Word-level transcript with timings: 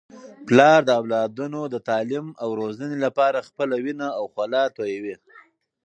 پلار 0.47 0.79
د 0.85 0.89
اولادونو 1.01 1.59
د 1.73 1.75
تعلیم 1.89 2.27
او 2.43 2.49
روزنې 2.61 2.97
لپاره 3.05 3.45
خپله 3.47 3.75
وینه 3.85 4.07
او 4.17 4.23
خوله 4.33 4.61
تویوي. 4.75 5.15